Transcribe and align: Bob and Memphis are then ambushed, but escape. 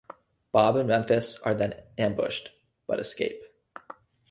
Bob 0.51 0.77
and 0.77 0.87
Memphis 0.89 1.37
are 1.45 1.53
then 1.53 1.75
ambushed, 1.95 2.49
but 2.87 2.99
escape. 2.99 3.43